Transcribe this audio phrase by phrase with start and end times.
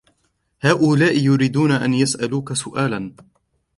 [0.63, 3.13] هؤلاء يريدون أن يسألوك سؤالاً.